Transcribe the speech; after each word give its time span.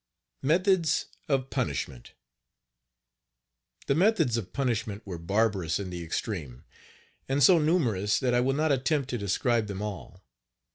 METHODS 0.41 1.05
OF 1.29 1.51
PUNISHMENT. 1.51 2.13
The 3.85 3.93
methods 3.93 4.35
of 4.35 4.51
punishment 4.51 5.05
were 5.05 5.19
barbarous 5.19 5.79
in 5.79 5.91
the 5.91 6.01
extreme, 6.03 6.63
and 7.29 7.43
so 7.43 7.59
numerous 7.59 8.17
that 8.19 8.33
I 8.33 8.39
will 8.41 8.55
not 8.55 8.71
attempt 8.71 9.11
to 9.11 9.19
describe 9.19 9.67
them 9.67 9.83
all. 9.83 10.23